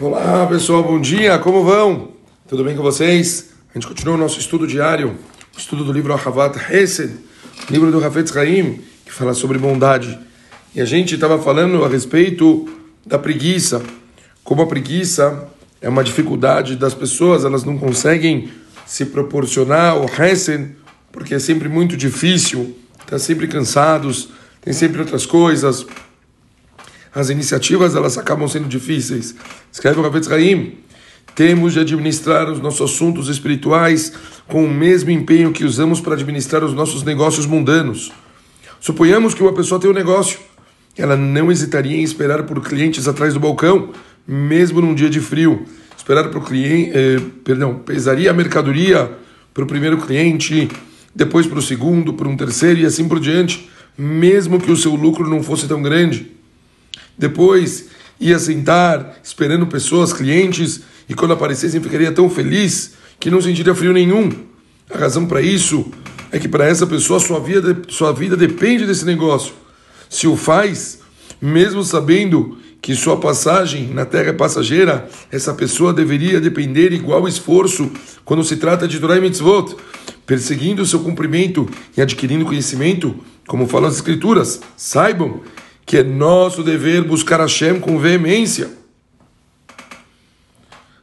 Olá 0.00 0.46
pessoal, 0.46 0.80
bom 0.84 1.00
dia, 1.00 1.40
como 1.40 1.64
vão? 1.64 2.12
Tudo 2.46 2.62
bem 2.62 2.76
com 2.76 2.82
vocês? 2.84 3.50
A 3.68 3.74
gente 3.74 3.88
continua 3.88 4.14
o 4.14 4.16
nosso 4.16 4.38
estudo 4.38 4.64
diário, 4.64 5.18
estudo 5.56 5.82
do 5.82 5.92
livro 5.92 6.12
Ahavat 6.12 6.56
Hesed, 6.72 7.16
livro 7.68 7.90
do 7.90 8.04
Hafetz 8.04 8.36
Haim, 8.36 8.80
que 9.04 9.12
fala 9.12 9.34
sobre 9.34 9.58
bondade. 9.58 10.16
E 10.72 10.80
a 10.80 10.84
gente 10.84 11.16
estava 11.16 11.36
falando 11.42 11.84
a 11.84 11.88
respeito 11.88 12.72
da 13.04 13.18
preguiça, 13.18 13.82
como 14.44 14.62
a 14.62 14.66
preguiça 14.68 15.48
é 15.80 15.88
uma 15.88 16.04
dificuldade 16.04 16.76
das 16.76 16.94
pessoas, 16.94 17.44
elas 17.44 17.64
não 17.64 17.76
conseguem 17.76 18.52
se 18.86 19.06
proporcionar 19.06 19.96
o 19.98 20.04
Hesed, 20.04 20.76
porque 21.10 21.34
é 21.34 21.40
sempre 21.40 21.68
muito 21.68 21.96
difícil, 21.96 22.76
estão 23.00 23.06
tá 23.06 23.18
sempre 23.18 23.48
cansados, 23.48 24.28
tem 24.60 24.72
sempre 24.72 25.00
outras 25.00 25.26
coisas, 25.26 25.84
as 27.14 27.30
iniciativas 27.30 27.94
elas 27.94 28.18
acabam 28.18 28.48
sendo 28.48 28.68
difíceis. 28.68 29.34
Escreve 29.72 29.98
o 29.98 30.02
Ravetz 30.02 30.30
Haim, 30.30 30.78
temos 31.34 31.72
de 31.72 31.78
administrar 31.78 32.50
os 32.50 32.60
nossos 32.60 32.92
assuntos 32.92 33.28
espirituais 33.28 34.12
com 34.48 34.64
o 34.64 34.68
mesmo 34.68 35.10
empenho 35.10 35.52
que 35.52 35.64
usamos 35.64 36.00
para 36.00 36.14
administrar 36.14 36.64
os 36.64 36.74
nossos 36.74 37.04
negócios 37.04 37.46
mundanos. 37.46 38.10
Suponhamos 38.80 39.34
que 39.34 39.42
uma 39.42 39.52
pessoa 39.52 39.80
tem 39.80 39.88
um 39.88 39.94
negócio. 39.94 40.40
Ela 40.96 41.16
não 41.16 41.52
hesitaria 41.52 41.96
em 41.96 42.02
esperar 42.02 42.42
por 42.42 42.60
clientes 42.60 43.06
atrás 43.06 43.34
do 43.34 43.40
balcão, 43.40 43.90
mesmo 44.26 44.80
num 44.80 44.94
dia 44.94 45.08
de 45.08 45.20
frio. 45.20 45.64
Esperar 45.96 46.28
por 46.28 46.44
cliente, 46.44 46.90
eh, 46.92 47.20
perdão, 47.44 47.76
pesaria 47.76 48.30
a 48.30 48.34
mercadoria 48.34 49.12
para 49.54 49.62
o 49.62 49.66
primeiro 49.66 49.98
cliente, 49.98 50.68
depois 51.14 51.46
para 51.46 51.58
o 51.58 51.62
segundo, 51.62 52.14
para 52.14 52.28
um 52.28 52.36
terceiro 52.36 52.80
e 52.80 52.86
assim 52.86 53.06
por 53.06 53.20
diante, 53.20 53.70
mesmo 53.96 54.60
que 54.60 54.72
o 54.72 54.76
seu 54.76 54.94
lucro 54.94 55.28
não 55.28 55.42
fosse 55.42 55.68
tão 55.68 55.82
grande. 55.82 56.37
Depois 57.18 57.86
ia 58.20 58.38
sentar 58.38 59.18
esperando 59.22 59.66
pessoas, 59.66 60.12
clientes, 60.12 60.82
e 61.08 61.14
quando 61.14 61.32
aparecessem 61.32 61.80
ficaria 61.80 62.12
tão 62.12 62.28
feliz 62.30 62.92
que 63.18 63.30
não 63.30 63.40
sentiria 63.40 63.74
frio 63.74 63.92
nenhum. 63.92 64.30
A 64.90 64.98
razão 64.98 65.26
para 65.26 65.42
isso 65.42 65.90
é 66.30 66.38
que 66.38 66.48
para 66.48 66.66
essa 66.66 66.86
pessoa 66.86 67.18
sua 67.20 67.40
vida, 67.40 67.82
sua 67.88 68.12
vida 68.12 68.36
depende 68.36 68.86
desse 68.86 69.04
negócio. 69.04 69.52
Se 70.08 70.26
o 70.26 70.36
faz, 70.36 71.00
mesmo 71.40 71.82
sabendo 71.82 72.58
que 72.80 72.94
sua 72.94 73.16
passagem 73.16 73.88
na 73.88 74.04
terra 74.04 74.30
é 74.30 74.32
passageira, 74.32 75.08
essa 75.30 75.52
pessoa 75.52 75.92
deveria 75.92 76.40
depender 76.40 76.92
igual 76.92 77.26
esforço 77.26 77.90
quando 78.24 78.44
se 78.44 78.56
trata 78.56 78.86
de 78.86 78.98
Torah 78.98 79.16
e 79.16 79.20
Mitzvot, 79.20 79.76
perseguindo 80.24 80.86
seu 80.86 81.00
cumprimento 81.00 81.68
e 81.96 82.02
adquirindo 82.02 82.44
conhecimento, 82.44 83.16
como 83.46 83.66
falam 83.66 83.88
as 83.88 83.96
Escrituras. 83.96 84.60
Saibam 84.76 85.40
que 85.88 85.96
é 85.96 86.02
nosso 86.02 86.62
dever 86.62 87.02
buscar 87.02 87.40
Hashem 87.40 87.80
com 87.80 87.98
veemência. 87.98 88.68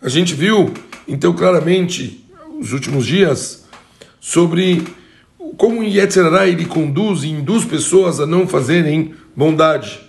A 0.00 0.08
gente 0.08 0.34
viu, 0.34 0.72
então, 1.06 1.34
claramente, 1.34 2.24
nos 2.58 2.72
últimos 2.72 3.06
dias, 3.06 3.66
sobre 4.18 4.82
como 5.58 5.80
o 5.80 5.84
Yetzirah 5.84 6.48
ele 6.48 6.64
conduz 6.64 7.24
e 7.24 7.28
induz 7.28 7.66
pessoas 7.66 8.20
a 8.20 8.26
não 8.26 8.48
fazerem 8.48 9.14
bondade. 9.36 10.00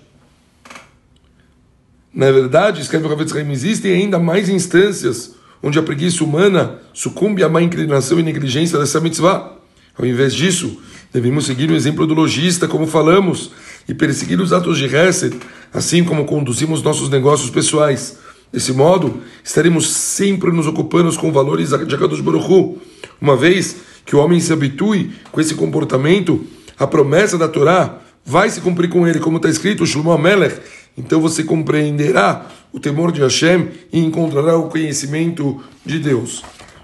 Na 2.13 2.31
verdade, 2.31 2.79
escreve 2.79 3.05
o 3.05 3.09
Ravetz 3.09 3.35
Haim, 3.35 3.51
existem 3.51 3.91
ainda 3.91 4.17
mais 4.17 4.47
instâncias 4.47 5.35
onde 5.61 5.77
a 5.79 5.83
preguiça 5.83 6.23
humana 6.23 6.79
sucumbe 6.93 7.43
à 7.43 7.49
má 7.49 7.61
inclinação 7.61 8.17
e 8.21 8.23
negligência 8.23 8.79
dessa 8.79 9.01
mitzvah. 9.01 9.51
Ao 9.97 10.05
invés 10.05 10.33
disso, 10.33 10.81
devemos 11.11 11.45
seguir 11.45 11.69
o 11.69 11.75
exemplo 11.75 12.07
do 12.07 12.13
lojista, 12.13 12.69
como 12.69 12.87
falamos, 12.87 13.51
e 13.87 13.93
perseguir 13.93 14.39
os 14.39 14.53
atos 14.53 14.77
de 14.77 14.85
Hesed, 14.85 15.35
assim 15.73 16.03
como 16.03 16.25
conduzimos 16.25 16.81
nossos 16.81 17.09
negócios 17.09 17.49
pessoais. 17.49 18.17
Desse 18.51 18.73
modo, 18.73 19.21
estaremos 19.43 19.89
sempre 19.89 20.51
nos 20.51 20.67
ocupando 20.67 21.15
com 21.17 21.31
valores 21.31 21.69
de 21.69 21.95
Akadosh 21.95 22.19
Baruch 22.19 22.77
Uma 23.19 23.37
vez 23.37 23.77
que 24.05 24.15
o 24.15 24.19
homem 24.19 24.39
se 24.39 24.51
habitue 24.51 25.11
com 25.31 25.39
esse 25.39 25.55
comportamento, 25.55 26.45
a 26.77 26.85
promessa 26.85 27.37
da 27.37 27.47
Torá 27.47 27.99
vai 28.25 28.49
se 28.49 28.59
cumprir 28.59 28.89
com 28.89 29.07
ele, 29.07 29.19
como 29.19 29.37
está 29.37 29.49
escrito, 29.49 29.85
Shlomo 29.85 30.17
Melech. 30.17 30.59
Então 30.97 31.21
você 31.21 31.43
compreenderá 31.43 32.47
o 32.73 32.79
temor 32.79 33.11
de 33.11 33.21
Hashem 33.21 33.69
e 33.91 33.99
encontrará 33.99 34.57
o 34.57 34.69
conhecimento 34.69 35.61
de 35.85 35.99
Deus. 35.99 36.43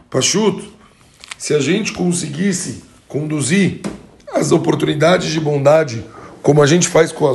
Pachuto, 0.09 0.63
se 1.37 1.53
a 1.53 1.59
gente 1.59 1.91
conseguisse 1.91 2.83
conduzir 3.07 3.81
as 4.33 4.51
oportunidades 4.51 5.31
de 5.31 5.39
bondade 5.39 6.03
como 6.47 6.63
a 6.63 6.65
gente 6.65 6.87
faz 6.87 7.11
com, 7.11 7.25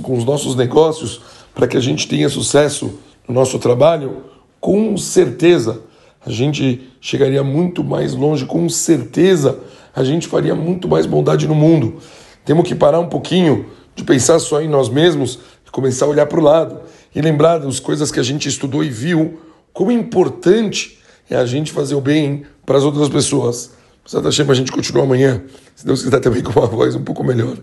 com 0.00 0.16
os 0.16 0.24
nossos 0.24 0.56
negócios, 0.56 1.20
para 1.54 1.68
que 1.68 1.76
a 1.76 1.80
gente 1.80 2.08
tenha 2.08 2.26
sucesso 2.30 2.98
no 3.28 3.34
nosso 3.34 3.58
trabalho, 3.58 4.22
com 4.58 4.96
certeza 4.96 5.82
a 6.24 6.30
gente 6.30 6.90
chegaria 6.98 7.44
muito 7.44 7.84
mais 7.84 8.14
longe, 8.14 8.46
com 8.46 8.66
certeza 8.70 9.58
a 9.94 10.02
gente 10.02 10.26
faria 10.26 10.54
muito 10.54 10.88
mais 10.88 11.04
bondade 11.04 11.46
no 11.46 11.54
mundo. 11.54 11.98
Temos 12.46 12.66
que 12.66 12.74
parar 12.74 12.98
um 12.98 13.10
pouquinho 13.10 13.66
de 13.94 14.04
pensar 14.04 14.38
só 14.38 14.62
em 14.62 14.68
nós 14.70 14.88
mesmos 14.88 15.38
e 15.66 15.70
começar 15.70 16.06
a 16.06 16.08
olhar 16.08 16.24
para 16.24 16.40
o 16.40 16.42
lado 16.42 16.80
e 17.14 17.20
lembrar 17.20 17.58
das 17.58 17.78
coisas 17.78 18.10
que 18.10 18.20
a 18.20 18.22
gente 18.22 18.48
estudou 18.48 18.82
e 18.82 18.88
viu, 18.88 19.38
como 19.74 19.92
importante 19.92 20.98
é 21.28 21.36
a 21.36 21.44
gente 21.44 21.70
fazer 21.70 21.94
o 21.94 22.00
bem 22.00 22.44
para 22.64 22.78
as 22.78 22.84
outras 22.84 23.10
pessoas. 23.10 23.72
Precisado 24.02 24.24
Hashem, 24.24 24.50
a 24.50 24.54
gente 24.54 24.72
continua 24.72 25.04
amanhã, 25.04 25.42
se 25.76 25.86
Deus 25.86 26.02
quiser 26.02 26.20
também 26.20 26.42
com 26.44 26.58
uma 26.58 26.66
voz 26.66 26.94
um 26.94 27.04
pouco 27.04 27.22
melhor. 27.22 27.56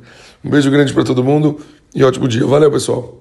Um 0.43 0.49
beijo 0.49 0.71
grande 0.71 0.93
para 0.93 1.03
todo 1.03 1.23
mundo 1.23 1.59
e 1.93 2.03
ótimo 2.03 2.27
dia. 2.27 2.45
Valeu, 2.45 2.71
pessoal. 2.71 3.17